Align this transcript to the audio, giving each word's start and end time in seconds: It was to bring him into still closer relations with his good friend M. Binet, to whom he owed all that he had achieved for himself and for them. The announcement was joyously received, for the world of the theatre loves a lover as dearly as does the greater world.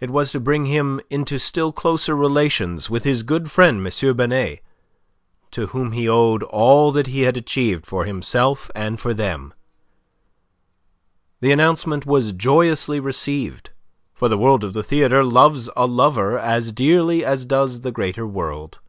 It 0.00 0.10
was 0.10 0.32
to 0.32 0.40
bring 0.40 0.66
him 0.66 1.00
into 1.10 1.38
still 1.38 1.70
closer 1.70 2.16
relations 2.16 2.90
with 2.90 3.04
his 3.04 3.22
good 3.22 3.52
friend 3.52 3.86
M. 3.86 4.16
Binet, 4.16 4.60
to 5.52 5.68
whom 5.68 5.92
he 5.92 6.08
owed 6.08 6.42
all 6.42 6.90
that 6.90 7.06
he 7.06 7.20
had 7.20 7.36
achieved 7.36 7.86
for 7.86 8.04
himself 8.04 8.68
and 8.74 8.98
for 8.98 9.14
them. 9.14 9.54
The 11.38 11.52
announcement 11.52 12.04
was 12.04 12.32
joyously 12.32 12.98
received, 12.98 13.70
for 14.12 14.28
the 14.28 14.36
world 14.38 14.64
of 14.64 14.72
the 14.72 14.82
theatre 14.82 15.22
loves 15.22 15.70
a 15.76 15.86
lover 15.86 16.36
as 16.36 16.72
dearly 16.72 17.24
as 17.24 17.44
does 17.44 17.82
the 17.82 17.92
greater 17.92 18.26
world. 18.26 18.80